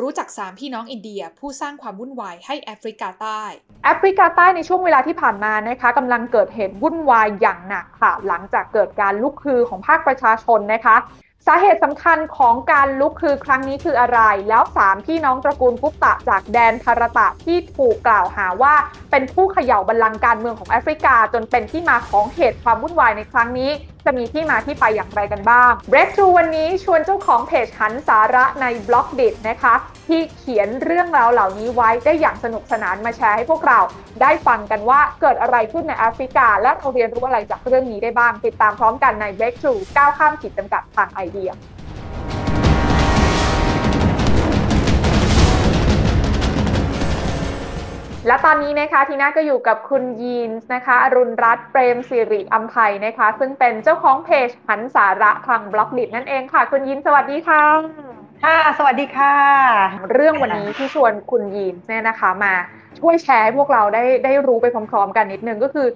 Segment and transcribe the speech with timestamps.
[0.00, 3.42] รู้จักสามพี่น้องอินเดีย ผู้สร้างความวุ่นวายให้แอฟริกาใต้
[3.84, 10.96] แอฟริกาใต้ในช่วงเวลาที่ผ่านมานะคะกำลังเกิดเหตุวุ่นวายอย่างหนักค่ะ หลังจากเกิดการลุกคือของภาคประชาชนนะคะ
[11.50, 18.74] สาเหตุสำคัญของการลุกคือครั้งนี้คืออะไร แล้วสามพี่น้องตระกูลกุปตะจากแดนทารตะที่ถูกกล่าวหาว่า
[19.10, 23.70] เป็นผู้เขย่าบัลลังก์การเมืองของแอฟริกา จนเป็นที่มาของเหตุความวุ่นวายในครั้งนี้
[24.04, 29.74] จะมีที่มาที่ไปอย่างไรกันบ้าง Breakthrough วันนี้ชวนเจ้าของเพจหันสาระในบล็อกดินะคะ
[30.08, 33.80] ที่เขียนเรื่องราวเหล่านี้ไว้ได้อย่างสนุกสนานมาแชร์ให้พวกเรา
[34.22, 41.50] ได้ฟังกันว่าเกิดอะไรขึ้นในแอฟริกา และเราเรียนรู้อะไรจากเรื่องนี้ได้บ้าง ติดตามพร้อมกันใน Breakthrough ก้าวข้ามขีดจำกัดทางไอเดีย
[48.26, 52.74] และตอนนี้นะคะทีน่าก็อยู่กับคุณยีนนะคะ อรุณรัตน์เปรมสิริอัมไพ
[53.06, 59.34] นะคะ ซึ่งเป็นเจ้าของเพจหันสาระทางบล็อกดิบนั่นเองค่ะ คุณยีนสวัสดีค่ะ ค่ะ สวัสดีค่ะ
[60.12, 62.54] เรื่องวันนี้ที่ชวนคุณยีนเนี่ยนะคะมา
[62.98, 65.86] ช่วยแชร์ให้พวกเราได้ได้รู้ไปพร้อม ๆ กันนิดนึงก็คือ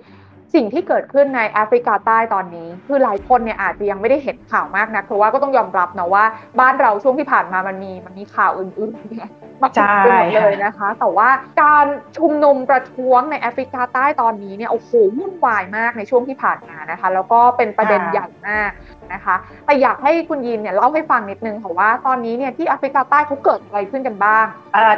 [0.55, 6.25] สิ่งที่เกิดขึ้นในแอฟริกาใต้ตอนนี้ คือหลายคนเนี่ยอาจจะยังไม่ได้เห็นข่าวมากนะเพราะว่าก็ต้องยอมรับนะว่า
[6.61, 9.30] บ้านเราช่วงที่ผ่านมามันมีมันมีข่าวอื่นๆเนี่ย
[9.62, 11.28] มาเต็มไปหมดเลยนะคะ แต่ว่า
[11.62, 11.86] การ
[12.19, 18.70] ชุมนุมประท้วงในแอฟริกาใต้ตอนนี้เนี่ยโอ้โหวุ่นวายมากในช่วงที่ผ่านมานะคะ แล้วก็เป็นประเด็นใหญ่มาก
[19.12, 19.34] นะคะ
[19.67, 24.45] แต่อยากให้คุณยินเนี่ยเล่าให้ฟังนิดนึงค่ะว่าตอนนี้เนี่ยที่แอฟริกาใต้เขาเกิดอะไรขึ้นกันบ้าง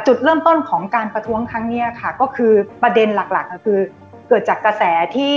[0.07, 3.79] จุดเริ่มต้นของการประท้วงครั้งนี้ค่ะ ก็คือประเด็นหลักๆก็คือ
[4.27, 4.83] เกิดจากกระแส
[5.15, 5.35] ที่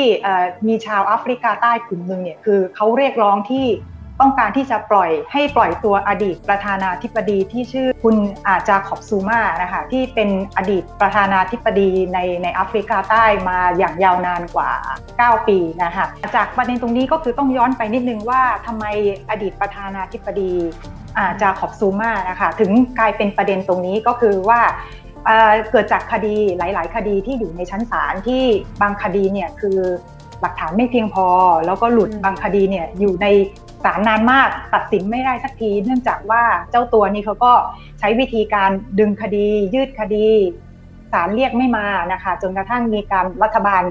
[0.69, 3.67] มีชาวแอฟริกาใต้กลุ่มหนึ่งเนี่ยคือเขาเรียกร้องที่
[4.23, 14.71] ต้องการที่จะปล่อยให้ปล่อยตัวอดีตประธานาธิบดีที่ชื่อคุณอาจาขอบซูมานะคะที่เป็นอดีตประธานาธิบดีในในแอฟริกาใต้มาอย่างยาวนานกว่า
[15.11, 18.85] 9 ปีนะคะจากประเด็นตรงนี้ก็คือต้องย้อนไปนิดนึงว่าทำไม
[19.31, 20.53] อดีตประธานาธิบดี
[21.17, 24.61] อาจาขอบซูมานะคะถึงกลายเป็นประเด็นตรงนี้ก็คือว่า
[25.71, 28.45] เกิดจากคดีหลาย ๆ คดีที่อยู่ในชั้นศาลที่
[28.83, 29.79] บางคดีเนี่ยคือ
[30.41, 31.27] หลักฐานไม่เพียงพอ
[31.67, 33.27] แล้วก็หลุดบางคดีเนี่ยอยู่ใน
[33.85, 37.53] ศาลนานมากตัดสินไม่ได้สักที เนื่องจากว่าเจ้าตัวนี้เขาก็
[37.99, 40.27] ใช้วิธีการดึงคดี ยืดคดี
[41.13, 43.83] ศาลเรียกไม่มานะคะจนกระทั่งมีการรัฐบาล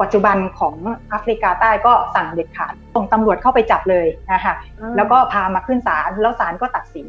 [0.00, 0.74] ปัจจุบันของ
[1.08, 4.54] แอฟริกาใต้ก็สั่งเด็ดขาดส่งตำรวจเข้าไปจับเลยนะคะ
[4.96, 7.08] แล้วก็พามาขึ้นศาลแล้วศาลก็ตัดสิน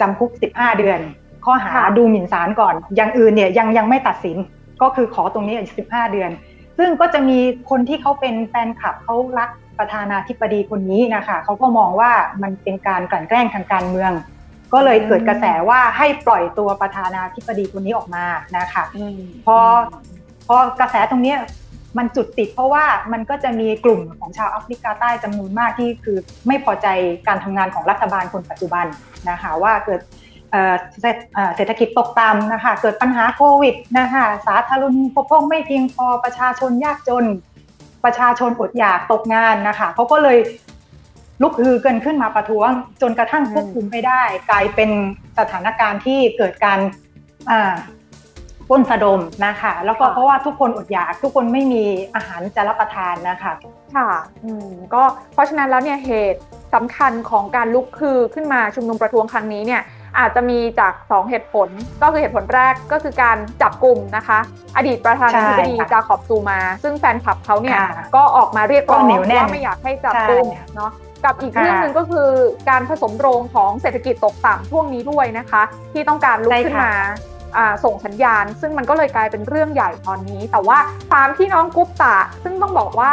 [0.00, 1.00] จำคุก 15 เดือน
[1.44, 4.36] ข้อหาดูหมิ่นศาลก่อน อย่างอื่นเนี่ยยังยังไม่ตัดสิน
[4.82, 6.30] ก็คือขอตรงนี้15เดือน
[6.78, 7.38] ซึ่งก็จะมี
[7.70, 14.12] คนที่เขาเป็นแฟนคลับเขารักประธานาธิบดีคนนี้นะคะเขาก็มองว่ามันเป็นการกลั่นแกล้งทางการเมือง
[14.72, 18.24] ก็เลยเกิดกระแสว่าให้ปล่อยตัวประธานาธิบดีคนนี้ออกมา
[18.58, 18.84] นะคะ
[19.46, 19.56] พอ
[20.46, 21.34] พอกระแสตรงนี้
[21.98, 26.86] มันจุดติดเพราะว่ามันก็จะมีกลุ่มของชาวแอฟริกาใต้จำนวนมากที่คือไม่พอใจ
[27.28, 28.86] การทำงานของรัฐบาลคนปัจจุบัน
[29.30, 30.00] นะคะว่าเกิด
[31.56, 37.24] เศรษฐกิจตกต่ำนะคะ เกิดปัญหาโควิดนะคะ สาธารณูปโภคไม่เพียงพอประชาชนยากจน
[38.04, 40.38] ประชาชนอดอยากตกงานนะคะเขาก็เลย
[41.42, 42.70] ลุกฮือกันขึ้นมาประท้วง
[43.02, 44.90] จนกระทั่งควบคุมไม่ได้ กลายเป็น
[45.38, 46.78] สถานการณ์ที่เกิดการ
[48.68, 51.84] ป้นสะดมนะคะ แล้วก็เพราะว่าทุกคนอดอยาก ทุกคนไม่มี
[52.14, 53.52] อาหารจะรับประทานนะคะ
[53.96, 54.08] ค่ะ
[54.44, 55.02] อืมก็
[55.34, 56.40] เพราะฉะนั้นแล้วเนี่ยเหตุ
[56.74, 59.82] สำคัญของการลุกคือขึ้นมาชุมนุมประท้วงครั้งนี้เนี่ย
[60.18, 61.68] อาจจะมีจาก 2 เหตุผล
[62.02, 64.38] ก็คือเหตุผลแรกก็คือการจับกลุ่มนะคะ
[64.76, 67.80] อดีตประธานาธิบดีจาขอบซูมา ซึ่งแฟนคลับเขาเนี่ย
[68.16, 70.46] ก็ออกมาเรียกร้องว่าไม่อยากให้จับกลุ่ม
[70.76, 70.90] เนาะ
[71.24, 72.28] กับอีกเรื่องหนึ่งก็คือ
[72.70, 75.62] การผสมโรงของเศรษฐกิจตกต่ำช่วงนี้ด้วยนะคะ
[75.92, 76.92] ที่ต้องการลุกขึ้นมา
[77.84, 80.78] ส่งสัญญาณ ซึ่งมันก็เลยกลายเป็นเรื่องใหญ่ตอนนี้ แต่ว่า
[81.14, 83.12] ตามที่น้องกุ๊ปตะ ซึ่งต้องบอกว่า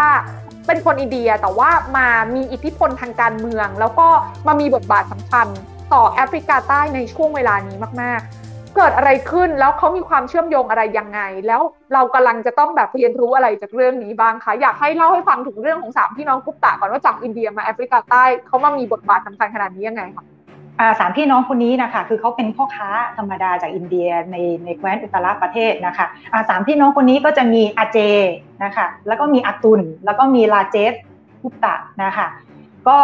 [0.68, 4.08] เป็นคนอินเดียแต่ว่ามามีอิทธิพลทางการเมือง แล้วก็
[4.48, 5.48] มามีบทบาทสำคัญ
[5.94, 11.62] ต่อแอฟริกาใต้ในช่วงเวลานี้มาก ๆ เกิดอะไรขึ้นแล้วเขามีความเชื่อมโยงอะไรยังไง แล้ว
[11.94, 20.26] เรากำลังจะต้องแบบเรียนรู้อะไรจากเรื่องนี้บ้างคะอยากให้เล่าให้ฟังถึงเรื่องของสามพี่น้องกุปตะก่อนว่าจากอินเดียมาแอฟริกาใต้เขามามีบทบาทสำคัญขนาดนี้ยังไงคะ
[21.00, 24.36] สามพี่น้องคนนี้นะคะคือเขาเป็นพ่อค้าธรรมดาจากอินเดียใน
[24.66, 26.06] ในแคว้นอุตรประเทศนะคะ
[26.50, 27.98] สามพี่น้องคนนี้ก็จะมีอาเจ
[28.64, 30.94] นะคะแล้วก็มีอาตุลแล้วก็มีลาเจส
[31.44, 32.28] กุปตะนะคะ
[32.90, 33.00] ก็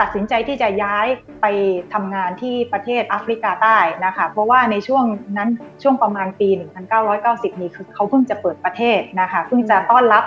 [0.00, 1.06] ตัดสินใจที่จะย้าย
[1.40, 1.46] ไป
[1.92, 5.04] ทำงานที่ประเทศแอฟริกาใต้นะคะ เพราะว่าในช่วง
[5.36, 5.50] นั้น
[5.82, 6.48] ช่วงประมาณปี
[7.04, 10.24] 1990 นี้คือเขาเพิ่งจะเปิดประเทศนะคะเพิ่งจะต้อนรับ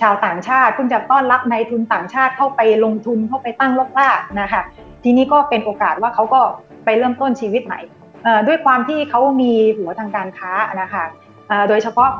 [0.00, 4.62] ชาวต่างชาติเพิ่งจะต้อนรับนายทุนต่างชาติเข้าไปลงทุนเข้าไปตั้งรกรากนะคะ
[5.04, 6.40] ทีนี้ก็เป็นโอกาสว่าเขาก็
[6.84, 7.80] ไปเริ่มต้นชีวิตใหม่
[8.46, 10.52] ด้วยความที่เขามีหัวทางการค้า
[10.82, 11.04] นะคะ
[11.68, 12.10] โดยเฉพาะ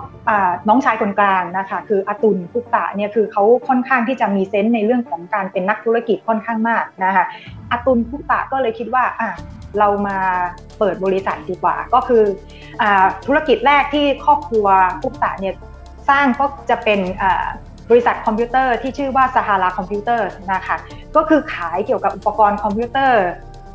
[0.68, 7.24] น้องชายคนกลางนะคะคืออาตุลพุกตะเนี่ยคือเขาค่อนข้างที่จะมีเซนส์ในเรื่องของการเป็นนักธุรกิจค่อนข้างมากนะคะ
[7.72, 9.30] อาตุลกุปตะก็เลยคิดว่าอะ
[9.78, 10.18] เรามา
[10.78, 12.24] เปิดบริษัทดีกว่า ก็คือ
[12.82, 12.84] อ
[13.26, 14.66] ธุรกิจแรกที่ครอบครัว
[15.02, 15.54] กุปตะเนี่ย
[16.08, 17.00] สร้างก็จะเป็น
[17.90, 20.76] บริษัทคอมพิวเตอร์ที่ชื่อว่า Sahara Computer นะคะ
[21.16, 23.22] ก็คือขายเกี่ยวกับอุปกรณ์คอมพิวเตอร์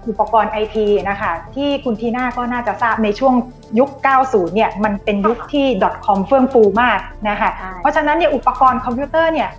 [0.09, 3.33] อุปกรณ์ไอทีนะคะที่คุณทีน่าก็น่าจะทราบในช่วง
[3.79, 3.89] ยุค
[4.23, 5.65] 90 เนี่ยมันเป็นยุคที่
[6.05, 6.99] .com เฟื่องฟูมาก
[7.29, 7.49] นะคะ
[7.81, 9.49] เพราะฉะนั้นเนี่ยอุปกรณ์คอมพิวเตอร์เนี่ย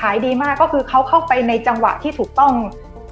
[0.00, 2.52] ขายดีมากก็คือเขาเข้าไปในจังหวะที่ถูกต้อง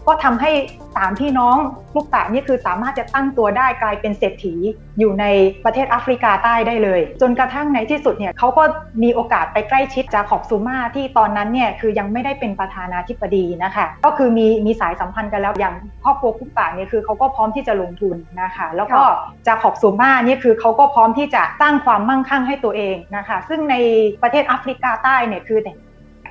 [0.06, 0.50] ก็ทำให้
[0.96, 1.56] สามพี่น้อง
[1.94, 4.54] ลูกตานี่คือสามารถจะตั้งตัวได้กลายเป็นเศรษฐี
[4.98, 5.24] อยู่ใน
[5.64, 8.64] ประเทศแอฟริกาใต้ได้เลย จนกระทั่งในที่สุดเนี่ยเขาก็
[9.02, 15.74] มีโอกาสไปใกล้ชิดจาขอบซูมาที่ตอนนั้นเนี่ยคือยังไม่ได้เป็นประธานาธิบดีนะคะก็คือมีมีสายสัมพันธ์กันแล้วอย่าง
[16.04, 19.02] ครอบครัวคุกตาเนี่ยคือเขาก็พร้อมที่จะลงทุนนะคะแล้วก็
[19.46, 23.74] จาขอบซูมาเนี่ยคือเขาก็พร้อมที่จะสร้างความมั่งคั่งให้ตัวเองนะคะซึ่งใน
[24.22, 25.58] ประเทศแอฟริกาใต้เนี่ยคือ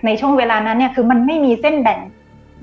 [0.05, 1.99] ในช่วงเวลานั้นเนี่ยคือมันไม่มีเส้นแบ่ง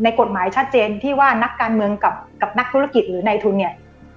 [0.03, 3.75] ในกฎหมายชัดเจนที่ว่านักการเมืองกับกับนักธุรกิจหรือนายทุนเนี่ย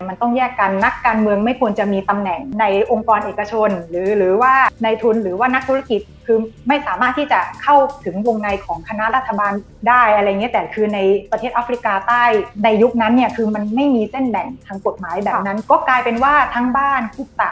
[0.09, 6.37] มันต้องแยกกันนักการเมืองไม่ควรจะมีตำแหน่งในองค์กรเอกชน หรือหรือว่านายทุนหรือว่านักธุรกิจคือ
[6.67, 7.75] ไม่สามารถที่จะเข้า
[8.05, 9.53] ถึงวงในของคณะรัฐบาล
[9.87, 10.99] ได้อะไรเงี้ยแต่คือใน
[11.31, 12.23] ประเทศแอฟริกาใต้
[12.63, 17.51] ในยุคนั้นเนี่ยคือมันไม่มีเส้นแบ่งทางกฎหมายแบบนั้น ก็กลายเป็นว่าทั้งบ้านคุปตะ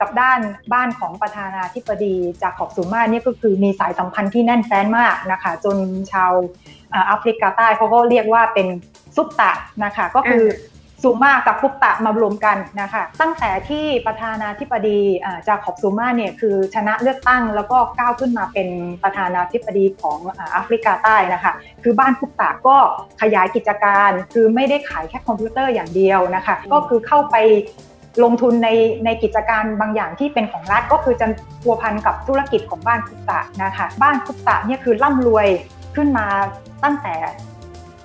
[0.00, 0.40] กับด้าน
[0.72, 5.76] บ้านของประธานาธิบดีจากขอบสูมาเนี่ยก็คือมีสายสัมพันธ์ที่แน่นแฟ้นมากนะคะจน
[6.12, 6.32] ชาว
[6.90, 8.66] แอฟริกาใต้เขาก็เรียกว่าเป็น
[9.16, 9.52] ซุปตะ
[9.84, 10.44] นะคะก็คือ
[11.04, 15.00] ซูมากับคุปตะมารวมกันนะคะตั้งแต่ที่ประธานาธิบดี
[15.46, 18.68] จาขอบซูมาเนี่ยคือชนะเลือกตั้งแล้วก็ก้าวขึ้นมาเป็น
[19.02, 20.18] ประธานาธิบดีของ
[20.52, 21.52] แอฟริกาใต้นะคะ
[21.82, 22.76] คือบ้านคุปตะก็
[23.20, 27.36] ขยายกิจการ คือไม่ได้ขายแค่คอมพิวเตอร์อย่างเดียวนะคะก็คือเข้าไป
[28.24, 28.68] ลงทุนใน
[29.04, 31.26] ในกิจการบางอย่างที่เป็นของรัฐก็คือจะ
[31.62, 35.46] พัวพันกับธุรกิจของบ้านคุปตะนะคะบ้านคุปตะเนี่ยคือร่ำรวย
[35.96, 36.26] ขึ้นมา
[36.84, 37.14] ตั้งแต่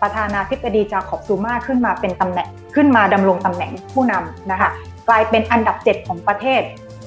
[0.02, 4.70] ประธานาธิบดีจาขอบซูมาขึ้นมาเป็นตำแหน่งขึ้นมาดำรงตำแหน่งผู้นำนะคะ
[5.08, 6.62] กลายเป็นอันดับ 7 ของประเทศ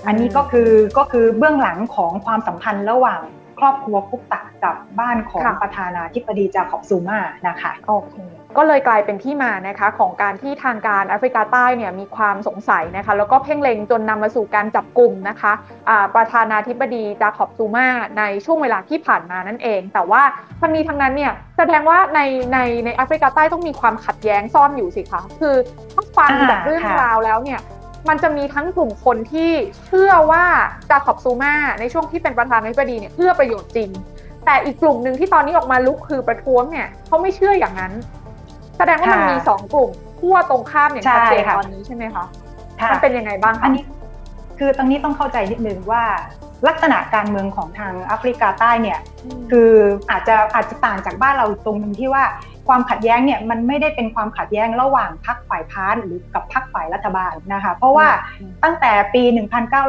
[0.07, 3.21] อันนี้ก็คือก็คือเบื้องหลังของความสัมพันธ์ระหว่าง
[3.59, 8.15] ครอบครัวคุปตะกับบ้านของประธานาธิบดีจาขอบซูมานะคะโอเค
[8.57, 20.23] ก็เลยกลายเป็นที่มานะคะของการที่ทางการแอฟริกาใต้เนี่ยมีความสงสัยนะคะแล้วก็เพ่งเล็งจนนำมาสู่การจับกลุ่มนะคะะประธานาธิบดีจาขอบซูมาในช่วงเวลาที่ผ่านมานั่นเอง แต่ว่า
[20.61, 22.21] ทั้งนี้ทั้งนั้นเนี่ยแสดงว่าใน
[22.53, 25.55] ในในแอฟริกาใต้ต้องมีความขัดแย้งซ่อนอยู่สิคะคือ
[25.95, 27.61] ถ้าฟังจากเรื่องราวแล้วเนี่ย
[28.09, 29.53] มันจะมีทั้งกลุ่มคนที่
[29.87, 30.45] เชื่อว่า
[30.91, 33.91] จาขอบซูมาในช่วงที่เป็นประธานาธิบดีเนี่ยเพื่อประโยชน์จริง
[34.47, 37.93] แต่อีกกลุ่มหนึ่งที่ตอนนี้ออกมาลุกคือประท้วงเนี่ยเขาไม่เชื่ออย่างนั้น
[38.79, 39.91] แสดงว่ามันมีสองกลุ่ม
[40.21, 42.25] ขั้วตรงข้ามอย่างชัดเจนตอนนี้ใช่ไหมคะ
[42.91, 43.83] มันเป็นยังไงบ้างคะอันนี้
[44.59, 46.03] คือตรงนี้ต้องเข้าใจนิดนึงว่า
[46.69, 48.99] ลักษณะการเมืองของทางแอฟริกาใต้เนี่ย
[49.51, 49.73] คือ
[50.11, 52.25] อาจจะอาจจะต่างจากบ้านเราตรงนึงที่ว่า
[52.69, 58.09] ความขัดแย้งเนี่ยมันไม่ได้เป็นความขัดแย้งระหว่างพรรคฝ่ายค้านหรือกับพรรคฝ่ายรัฐบาลนะคะเพราะว่า
[58.65, 59.23] ตั้งแต่ปี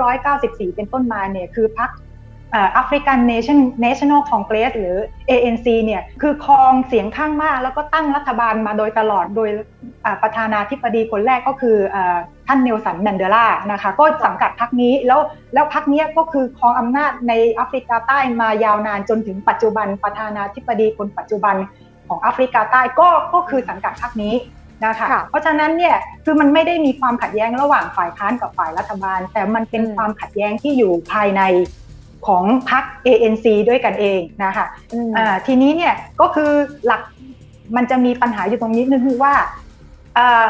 [0.05, 1.89] 1994 เป็นต้นมาเนี่ยคือพรรค
[2.53, 4.95] African Nation National Congress หรือ
[5.29, 9.49] ANC เนี่ยคือครองเสียงข้างมาก แล้วก็ตั้งรัฐบาลมาโดยตลอดโดย
[10.21, 11.77] ประธานาธิบดีคนแรกก็คือ
[12.47, 15.19] ท่านเนลสันแมนเดลานะคะก็สังกัดพรรคนี้แล้ว
[15.53, 21.55] แล้วพรรคนี้ก็คือครองอำนาจในแอฟริกาใต้มายาวนานจนถึงปัจจุบันประธานาธิบดีคนปัจจุบัน
[22.07, 24.35] ของแอฟริกาใต้ก็ก็คือสังกัดพรรคนี้
[24.85, 31.41] นะคะเพราะฉะนั้นเนี่ยคือมันไม่ได้มีความขัดแย้งระหว่างฝ่ายค้านกับฝ่ายรัฐบาล แต่มันเป็นความขัดแย้งที่อยู่ภายใน
[32.27, 34.65] ของพรรค ANC ด้วยกันเองนะคะ
[35.17, 36.51] อ่าทีนี้เนี่ยก็คือ
[36.85, 37.01] หลัก
[37.75, 39.33] มันจะมีปัญหาอยู่ตรงนี้นึงคือว่า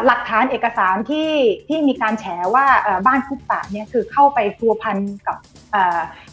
[0.06, 1.32] หลักฐานเอกสารที่
[1.68, 2.66] ที่มีการแฉว่า
[3.08, 4.98] บ้านคุปตะเนี่ยคือเข้าไปพัวพัน
[5.28, 5.38] กับ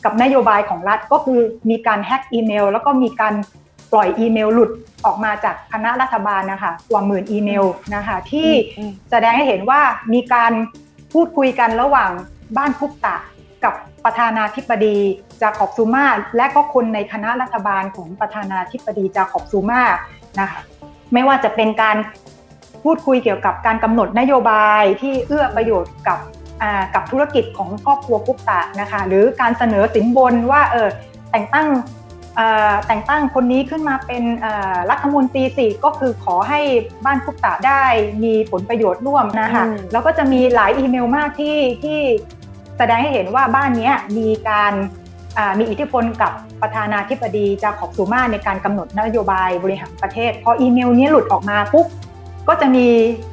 [0.05, 1.41] กับนโยบายของรัฐก็คือ
[1.71, 3.35] มีการแฮ็กอีเมล แล้วก็มีการ
[3.93, 4.71] ปล่อยอีเมลหลุด
[5.05, 7.65] ออกมาจากคณะรัฐบาลนะคะกว่าหมื่นอีเมล
[7.95, 8.51] นะคะที่
[9.11, 9.81] แสดงให้เห็นว่า
[10.15, 10.53] มีการ
[11.13, 12.11] พูดคุยกันระหว่าง
[12.57, 13.17] บ้านคุปตะ
[13.65, 13.75] กับ
[14.07, 14.99] ประธานาธิบดี
[15.43, 19.83] จาขอบซูมาและก็คนในคณะรัฐบาลของประธานาธิบดีจาขอบซูมา
[20.41, 20.61] นะคะ
[21.13, 21.97] ไม่ว่าจะเป็นการ
[22.85, 26.19] พูดคุยเกี่ยวกับการกำหนดนโยบายที่เอื้อประโยชน์กับ
[26.95, 30.89] กับธุรกิจของครอบครัวกุ๊กตะนะคะหรือการเสนอสินบนว่าเออ
[31.31, 31.69] แต่งตั้ง
[32.87, 34.23] แต่งตั้งคนนี้ขึ้นมาเป็น
[34.91, 36.61] รัฐมนตรีสิก็คือขอให้
[37.05, 37.85] บ้านกุ๊กตะได้
[38.25, 42.01] มีผลประโยชน์ร่วมนะคะแล้วก็จะมีหลายอีเมลมากที่ที่
[42.79, 44.73] แสดงให้เห็นว่าบ้านนี้มีการ
[45.59, 51.87] มีอิทธิพลกับประธานาธิบดีจาขอบซูมาในการกำหนดนโยบายบริหารประเทศ พออีเมลนี้หลุดออกมาปุ๊บ
[52.49, 52.87] ก็จะมี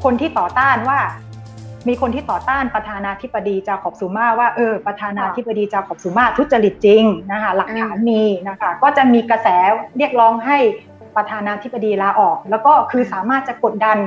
[0.03, 0.99] คนที่ต่อต้านว่า
[1.87, 9.47] มีคนที่ต่อต้านประธานาธิบดีจาขอบซูมาว่าเออประธานาธิบดีจาขอบซูมาทุจริตจริงนะคะหลักฐานมีนะคะก็จะมีกระแส
[9.97, 10.57] เรียกร้องให้
[11.15, 13.97] ประธานาธิบดีลาออก แล้วก็คือสามารถจะกดดัน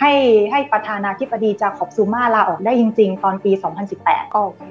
[0.00, 0.12] ให้
[0.52, 3.52] ให้ประธานาธิบดีจาขอบซูมาลาออกได้จริง ๆ ตอนปี
[3.92, 4.62] 2018 โอเค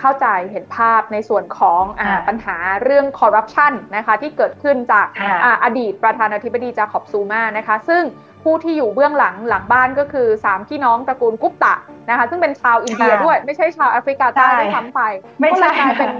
[0.00, 5.06] เข้าใจเห็นภาพในส่วนของอปัญหาเรื่องคอร์รัปชันนะคะที่เกิดขึ้นจาก
[5.44, 8.02] ออดีตประธานาธิบดีจาขอบซูมานะคะ ซึ่ง
[8.44, 11.74] ผู้ที่อยู่เบื้องหลังหลังบ้านก็คือ 3 พี่น้องตระกูลกุปตะ
[12.10, 15.00] นะคะซึ่งเป็นชาวอินเดียด้วยไม่ใช่ชาวแอฟริกาใต้ด้วยซ้ำไป
[15.52, 16.10] ก็เลยกลายเป็น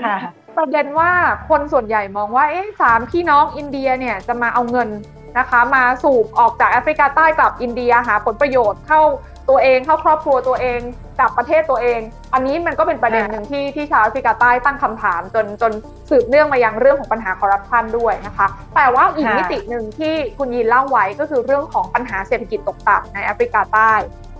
[0.56, 1.12] ประเด็นว่า
[1.48, 4.88] คนส่วนใหญ่มองว่าเอ๊ะสามพี่น้องอินเดียเนี่ยจะมาเอาเงิน
[5.38, 9.02] นะคะ มาสูบออกจากแอฟริกาใต้กลับอินเดียหาผลประโยชน์เข้า
[9.48, 10.80] ตัวเองเข้าครอบครัวตัวเอง
[11.20, 12.00] กับประเทศตัวเอง
[12.34, 15.72] อันนี้มันก็เป็นประเด็นหนึ่งที่ที่ชาวแอฟริกาใต้ตั้งคำถามจนจน
[16.10, 23.92] สืบเนื่องมายังเรื่องของปัญหาคอร์รัปชันด้วยนะคะ แต่ว่าอีกมิติหนึ่งที่คุณยินเล่าไว้ก็คือเรื่องของปัญหาเศรษฐกิจตกต่ำในแอฟริกาใต้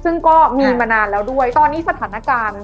[0.05, 2.63] ซึ่งก็มีมานานแล้วด้วย ตอนนี้สถานการณ์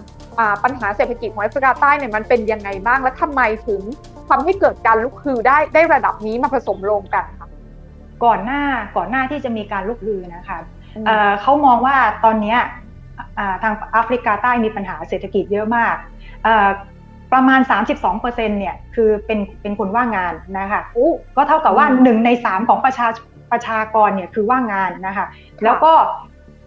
[0.65, 3.81] ปัญหาเศรษฐกิจของแอฟริกาใต้เนี่ยมันเป็นยังไงบ้างและทำไมถึง
[4.29, 7.42] ทำให้เกิดการลุกฮือได้ได้ระดับนี้มาผสมลงกันคะ
[8.25, 8.62] ก่อนหน้า
[8.97, 10.59] ก่อนหน้าที่จะมีการลุกฮือนะคะ
[11.41, 12.57] เขามองว่าตอนนี้
[13.62, 15.95] ทางแอฟริกาใต้มีปัญหาเศรษฐกิจเยอะมาก
[17.33, 17.61] ประมาณ
[18.00, 20.83] 32%เนี่ยคือเป็นเป็นคนว่างงานนะคะ
[21.37, 23.09] ก็เท่ากับว่าหนึ่งในสามของประชา
[23.52, 25.26] ประชากรเนี่ยคือว่างงานนะคะ
[25.64, 25.93] แล้วก็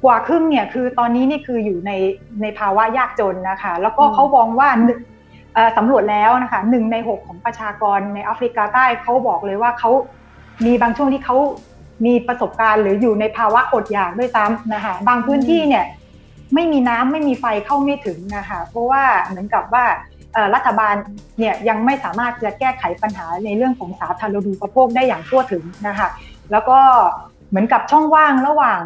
[0.04, 1.92] กว่าครึ่งเนี่ยคือตอนนี้นี่คืออยู่ใน
[2.42, 4.70] ในภาวะยากจนนะคะ แล้วก็เขามองว่า
[5.78, 9.92] สำรวจแล้วนะคะหนึ่งในหกของประชากรในแอฟริกาใต้เขาบอกเลยว่าเขา
[10.66, 11.36] มีบางช่วงที่เขา
[12.06, 15.86] มีประสบการณ์ หรืออยู่ในภาวะอดอยากด้วยซ้ำนะคะบางพื้นที่เนี่ย
[16.54, 19.86] ไม่มีน้ำไม่มีไฟเข้าไม่ถึงนะคะเพราะว่าเหมือนกับว่า
[20.56, 20.96] รัฐบาล
[21.40, 26.08] เนี่ยยังไม่สามารถจะแก้ไขปัญหาในเรื่องของสาธารณูปโภคได้อย่างทั่วถึงนะคะ
[26.52, 26.80] แล้วก็
[27.50, 28.82] เหมือนกับช่องว่างระหว่าง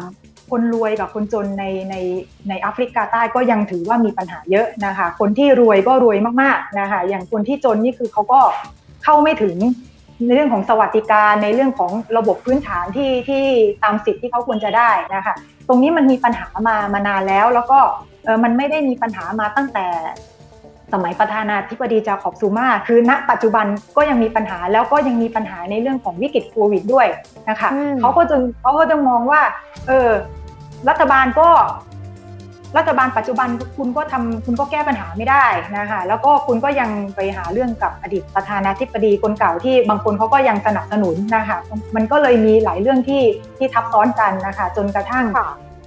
[0.50, 1.94] คนรวยกับคนจนในใน
[2.48, 8.40] ในแอฟริกาใต้ก็ยังถือว่ามีปัญหาเยอะนะคะ คนที่รวยก็รวยมากๆนะคะอย่างคนที่จนนี่คือเขาก็
[9.04, 9.56] เข้าไม่ถึง
[10.26, 13.44] ในเรื่องของสวัสดิการในเรื่องของระบบพื้นฐานที่ที่
[13.82, 15.34] ตามสิทธิ์ที่เขาควรจะได้นะคะ
[15.68, 17.78] ตรงนี้มันมีปัญหามามานานแล้ว แล้วก็
[18.24, 19.86] เออมันไม่ได้มีปัญหามาตั้งแต่
[20.92, 27.06] สมัยประธานาธิบดีจาขอบซูมาคือณปัจจุบันก็ยังมีปัญหาแล้วก็ยังมีปัญหาในเรื่องของวิกฤตโควิดด้วย
[27.50, 27.68] นะคะ
[28.00, 29.42] เขาก็จึงเขาก็จะมองว่า
[29.86, 30.10] เออ
[30.88, 31.48] รัฐบาลก็
[32.76, 33.48] รัฐบาลปัจจุบัน
[33.78, 35.44] คุณก็ทำคุณก็แก้ปัญหาไม่ได้
[35.78, 41.58] นะคะแล้วก็คุณก็ยังไปหาเรื่องกับอดีตประธานาธิบดีคนเก่าที่บางคนเขาก็ยังสนับสนุนนะคะ
[41.96, 43.22] มันก็เลยมีหลายเรื่องที่
[43.58, 45.26] ที่ทับซ้อนกันนะคะจนกระทั่ง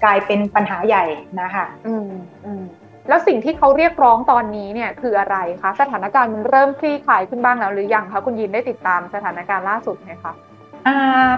[0.04, 1.06] กลายเป็นปัญหาใหญ่
[1.42, 2.10] นะคะอืม
[2.46, 2.64] อืม
[3.08, 10.34] แล้วสิ่งที่เขาเรียกร้องตอนนี้เนี่ยคืออะไรคะสถานการณ์มันเริ่มคลี่คลายขึ้นบ้างแล้วหรือยังคะคุณยินได้ติดตามสถานการณ์ล่าสุดไหมคะ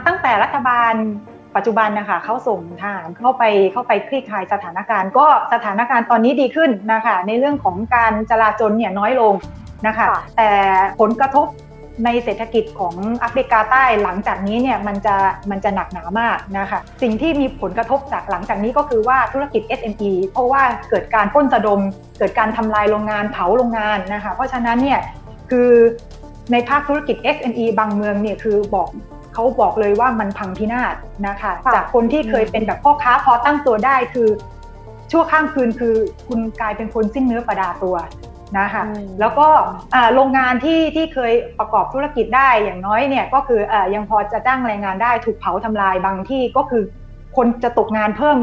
[0.06, 0.94] ตั้งแต่รัฐบาล
[1.56, 3.44] ปัจจุบันนะคะเขาส่งทหารเข้าไป
[3.74, 9.34] เข้าไปคลี่คลายสถานการณ์ ก็สถานการณ์ตอนนี้ดีขึ้นนะคะในเรื่องของการจลาจลเนี่ยน้อยลง
[9.88, 10.08] นะคะ
[10.38, 10.50] แต่
[11.00, 11.48] ผลกระทบ
[12.06, 15.16] ในเศรษฐกิจของแอฟริกาใต้หลังจากนี้เนี่ยมันจะ
[15.52, 21.82] มันจะหนักหนามากนะคะสิ่งที่มีผลกระทบจากหลังจากนี้ก็คือว่าธุรกิจ SME เพราะว่าเกิดการพ้นสะดม
[22.20, 25.00] เกิดการทำลายโรงงานเผาโรงงานนะคะเพราะฉะนั้นเนี่ย
[25.52, 25.72] คือ
[26.52, 28.90] ในภาคธุรกิจ SME บางเมืองเนี่ยคือบอก
[29.36, 30.96] เขาบอกเลยว่ามันพังพินาศ
[31.28, 34.30] นะคะ จากคนที่เคยเป็นแบบพ่อค้าพอตั้งตัวได้คือ
[35.12, 35.96] ชั่วข้ามคืนคือ
[36.28, 37.96] คุณกลายเป็นคนสิ้นเนื้อประดาตัว
[38.60, 38.84] นะคะ
[39.20, 39.48] แล้วก็
[40.14, 46.84] โรงงานที่ที่เคยประกอบธุรกิจได้อย่างน้อยเนี่ยก็คืออยังพอจะจ้างแรงงานได้ถูกเผาทำลายบางที่ก็คือ
[47.38, 48.38] คนจะตกงานเพิ่ม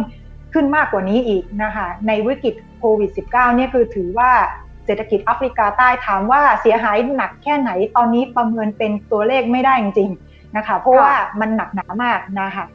[0.55, 4.31] ขึ้นมากกว่านี้อีกนะคะในวิกฤตโควิด -19 เนี่ยคือถือว่า
[4.87, 12.67] เศรษฐกิจแอฟริกาใต้ถามว่าเสียหายหนักแค่ไหนตอนนี้ประเมินเป็นตัวเลขไม่ได้จริงๆ นะคะ เพราะว่ามันหนักหนามากนะคะ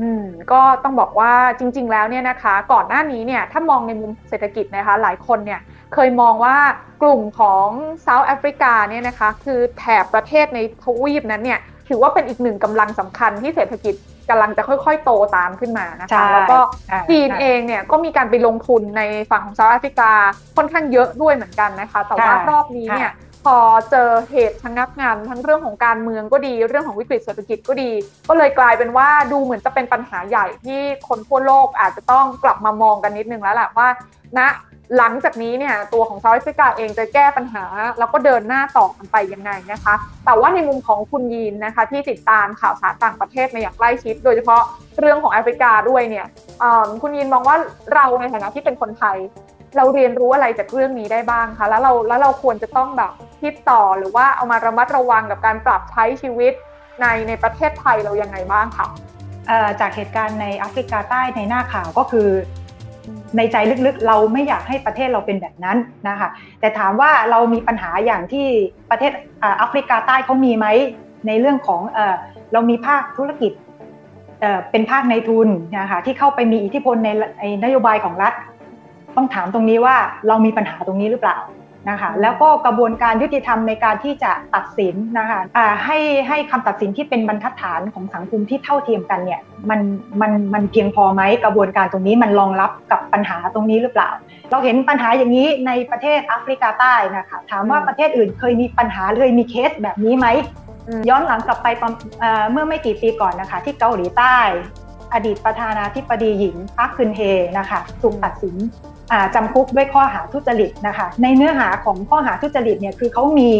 [0.00, 5.60] อืมก็ต้องบอกว่าจริง ๆ แล้วเนี่ยนะคะ ก่อนหน้านี้เนี่ยถ้ามองในมุมเศรษฐกิจนะคะ หลายคนเนี่ย
[5.94, 6.56] เคยมองว่า
[7.02, 7.66] กลุ่มของ
[8.02, 13.94] เซาท์แอฟริกาเนี่ยนะคะ คือแถบประเทศในทวีปนั้นเนี่ยถือว่าเป็นอีกหนึ่งกำลังสำคัญที่เศรษฐกิจ
[14.30, 16.58] กำลังจะค่อยๆ โตตามขึ้นมานะคะ แล้วก็
[17.10, 20.12] จีนเองเนี่ยก็มีการไปลงทุนในฝั่งของเซาท์แอฟริกา
[20.56, 23.10] ค่อนข้างเยอะด้วยเหมือนกันนะคะ แต่ว่ารอบนี้เนี่ย
[23.44, 23.56] พอ
[23.90, 27.90] เจอเหตุชะงักงานทั้งเรื่องของการเมืองก็ดี เรื่องของวิกฤตเศรษฐกิจก็ดี
[28.28, 33.88] ก็เลยกลายเป็นว่าดูเหมือนจะเป็นปัญหาใหญ่ที่คนทั่วโลกอาจจะต้องกลับมามองกันนิดนึงแล้วแหละว่า
[34.38, 34.48] ณนะ
[34.98, 37.64] หลังจากนี้เนี่ยตัวของเซาท์แอฟริกาเองจะแก้ปัญหา
[37.98, 39.94] แล้วก็เดินหน้าต่อกันไปยังไงนะคะ
[40.24, 44.62] แต่ว่าในมุมของคุณยีนนะคะที่ติดตามข่าวสารต่างประเทศมาอย่างใกล้ชิด โดยเฉพาะ
[44.98, 46.26] เรื่องของแอฟริกาด้วยเนี่ย
[47.02, 47.56] คุณยีนมองว่า
[47.94, 49.16] เราในฐานะที่เป็นคนไทย
[49.76, 56.52] เราเรียนรู้อะไรจากเรื่องนี้ได้บ้างคะแล้วเราแล้วเราควรจะต้องแบบ คิดต่อหรือว่าเอามาระมัดระวังกับการปรับใช้ชีวิต
[57.00, 58.86] ในในประเทศไทยเรายังไงบ้างคะ
[59.80, 62.28] จากเหตุการณ์ในแอฟริกาใต้ในหน้าข่าวก็คือ
[63.36, 63.56] ในใจ
[63.86, 66.28] ลึกๆ เราไม่อยากให้ประเทศเราเป็นแบบนั้นนะคะ
[66.60, 68.46] แต่ถามว่าเรามีปัญหาอย่างที่
[68.90, 69.12] ประเทศ
[69.58, 70.66] แอฟริกาใต้เขามีไหม
[71.26, 71.80] ในเรื่องของ
[72.52, 73.52] เรามีภาคธุรกิจ
[74.70, 77.08] เป็นภาคในทุนนะคะที่เข้าไปมีอิทธิพลใน
[77.64, 78.34] นโยบายของรัฐ
[79.16, 79.96] ต้องถามตรงนี้ว่า
[80.28, 81.38] เรามีปัญหาตรงนี้หรือเปล่า
[81.90, 85.40] นะคะแล้วก็กระบวนการยุติธรรมในการที่จะตัดสินนะคะ
[85.84, 85.98] ให้
[86.28, 89.80] ให้คำตัดสินที่เป็นบรรทัดฐานของสังคมที่เท่าเทียมกันเนี่ยมัน
[90.20, 94.10] มันมันเพียงพอไหมกระบวนการตรงนี้มันรองรับกับปัญหาตรงนี้หรือเปล่า
[94.50, 100.26] เราเห็นปัญหาอย่างนี้ในประเทศแอฟริกาใต้นะคะถามว่าประเทศอื่นเคยมีปัญหาเคยมีเคสแบบนี้ไหม
[101.08, 101.68] ย้อนหลังกลับไป
[102.50, 104.38] เมื่อไม่กี่ปีก่อนนะคะ ที่เกาหลีใต้
[105.14, 107.20] อดีตประธานาธิบดีหญิงพักคึนเฮ
[107.58, 108.56] นะคะถูกตัดสิน
[109.34, 113.50] จำคุกด้วยข้อหาทุจริตนะคะในเนื้อหาของข้อหาทุจริตเนี่ยคือเขามี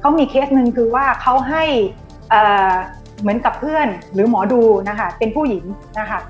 [0.00, 1.64] เขามีเคสหนึ่งคือว่าเขาให้
[3.20, 5.64] เหมือนกับเพื่อนหรือหมอดูนะคะเป็นผู้หญิง
[6.00, 6.20] นะคะ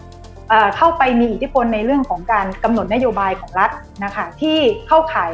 [0.77, 3.71] เข้าไปมีอิทธิพลในเรื่องของการกำหนดนโยบายของรัฐ
[4.05, 5.31] นะคะที่เข้าข่าย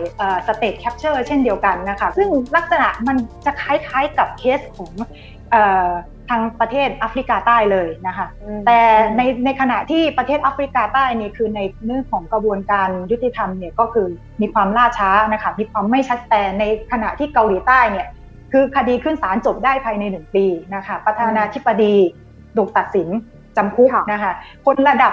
[0.47, 4.90] State Capture เช่นเดียวกันนะคะซึ่งลักษณะมันจะคล้ายๆกับเคสของ
[6.30, 8.26] ทางประเทศแอฟริกาใต้เลยนะคะ
[8.66, 8.80] แต่
[9.16, 14.06] ในในขณะที่ประเทศแอฟริกาใต้นี่คือในเรื่องของกระบวนการยุติธรรมเนี่ยก็คือ
[14.40, 18.06] มีความล่าช้านะคะมีความไม่ชัดแต่ในขณะที่เกาหลีใต้เนี่ย
[18.52, 20.44] คือคดีขึ้นศาลจบได้ภายในหนึ่งปี
[20.75, 21.94] นะคะประธานาธิบดี
[22.56, 23.08] ถูกตัดสิน
[23.56, 24.32] จำคุกนะคะ
[24.66, 25.12] คนระดับ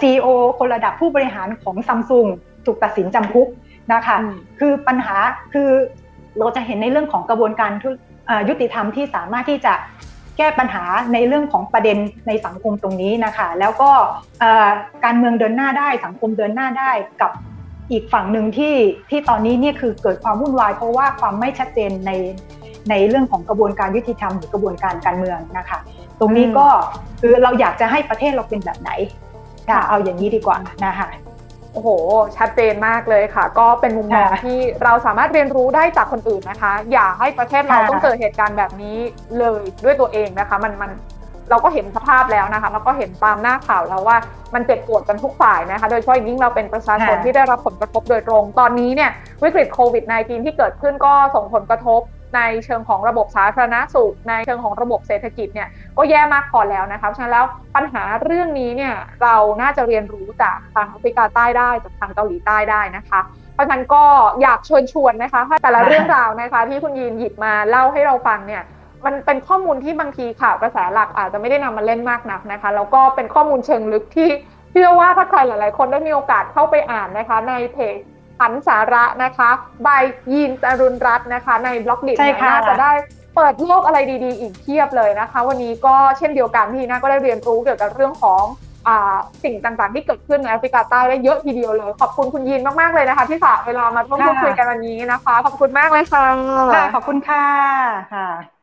[0.00, 0.26] ซีอีโอ
[0.58, 2.26] คนระดับผู้บริหารของซัมซุง
[2.66, 3.48] ถูกตัดสินจำคุก
[3.92, 4.16] นะคะ
[4.60, 5.16] คือปัญหา
[5.52, 5.68] คือ
[6.38, 7.70] เราจะเห็นในเรื่องของกระบวนการ
[8.48, 9.72] ยุติธรรมที่สามารถที่จะ
[10.40, 11.96] แก้ปัญหาในเรื่องของประเด็น
[12.28, 13.90] ในสังคมตรงนี้นะคะ แล้วก็
[15.04, 17.30] การเมืองเดินหน้าได้สังคมเดินหน้าได้กับ
[17.90, 18.74] อีกฝั่งหนึ่งที่
[19.10, 22.10] ที่ตอนนี้เนี่ยคือเกิดความวุ่นวาย เพราะว่าความไม่ชัดเจนใน
[22.90, 25.78] ในเรื่องของกระบวนการยุติธรรมหรือกระบวนการการเมืองนะคะ
[26.20, 26.66] ตรงนี้ก็
[27.20, 28.90] คือเราอยากจะให้ประเทศเราเป็นแบบไหน
[29.88, 30.56] เอาอย่างนี้ดีกว่า
[30.86, 31.08] นะคะ
[31.72, 31.88] โอ้โห
[32.36, 38.96] ชัดเจนมากเลยค่ะ ก็เป็นมุมมองที่เราสามารถเรียนรู้ได้จากคนอื่นนะคะ อย่าให้ประเทศเราต้องเจอเหตุการณ์แบบนี้
[39.38, 40.90] เลยด้วยตัวเองนะคะ มันมัน
[41.50, 44.16] เราก็เห็นสภาพแล้วนะคะ แล้วก็เห็นตามหน้าข่าวแล้วว่า
[44.54, 49.10] มันเจ็บปวดกันทุกฝ่ายนะคะ โดยเฉพาะยิ่งเราเป็นประชาชนที่ได้รับผลกระทบโดยตรง ตอนนี้เนี่ย
[49.42, 52.00] วิกฤตโควิด -19 ที่เกิดขึ้นก็ส่งผลกระทบ
[52.36, 57.44] ในเชิงของระบบสาธารณสุข ในเชิงของระบบเศรษฐกิจเนี่ยก็แย่มากพอแล้วนะคะฉะนั้นแล้ว
[57.76, 63.20] ปัญหาเรื่องนี้เนี่ยเราน่าจะเรียนรู้จากทางแอฟริกาใต้ได้จากทางเกาหลีใต้ได้นะคะ
[63.54, 64.04] เพราะฉะนั้นก็
[64.42, 68.62] อยากชวนชวนนะคะแต่ละเรื่องราวนะคะที่คุณยีนหยิบมาเล่าให้เราฟังเนี่ย
[69.06, 74.28] มันเป็นข้อมูลที่บางทีข่าวกระแสหลักอาจจะไม่ได้นำมาเล่นมากนักนะคะแล้วก็เป็นข้อมูลเชิงลึกที่
[74.72, 77.98] เชื่อว่าถ้าใครหลาย ๆ คนได้มีโอกาสเข้าไปอ่านนะคะในเพจ
[78.40, 79.50] ผันสาระนะคะ
[79.86, 82.92] บายยีนจรุนรัตน์นะคะ ในบล็อกดิเนี่ยน่าจะได้
[83.34, 88.44] เปิดโลกอะไรดีๆ อีกเทียบเลยนะคะ วันนี้ก็เช่นเดียวกันที่น่าก็ได้เรียนรู้เกี่ยวกับเรื่องของ
[89.44, 96.04] สิ่งต่างๆ ที่เกิดขึ้นในแอฟริกาใต้ได้เยอะทีเดียวเลย ขอบคุณคุณยีนมากๆเลยนะคะ ที่ฝากเวลามาร่วมพูดคุยกันวันนี้นะคะ ขอบคุณมากเลย
[96.70, 97.44] ค่ะขอบคุณค่ะ
[98.10, 98.59] ค่ะ